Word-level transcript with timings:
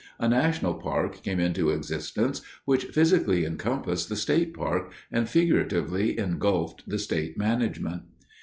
A 0.17 0.27
national 0.27 0.73
park 0.73 1.21
came 1.21 1.39
into 1.39 1.69
existence 1.69 2.41
which 2.65 2.85
physically 2.85 3.45
encompassed 3.45 4.09
the 4.09 4.15
state 4.15 4.51
park 4.55 4.91
and 5.11 5.29
figuratively 5.29 6.17
engulfed 6.17 6.89
the 6.89 6.97
state 6.97 7.37
management. 7.37 8.01